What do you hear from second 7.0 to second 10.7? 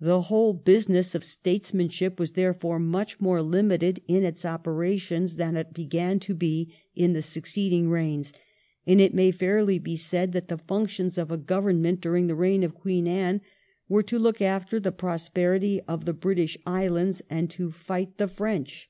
the succeeding reigns, and it may fairly be said that the